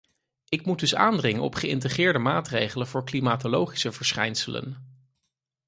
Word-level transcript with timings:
Ik 0.49 0.65
moet 0.65 0.79
dus 0.79 0.95
aandringen 0.95 1.41
op 1.41 1.55
geïntegreerde 1.55 2.19
maatregelen 2.19 2.87
voor 2.87 3.03
klimatologische 3.03 3.91
verschijnselen. 3.91 4.77